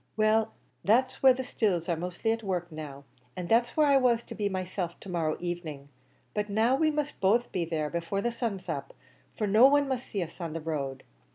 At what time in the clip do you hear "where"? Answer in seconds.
1.21-1.35, 3.77-3.85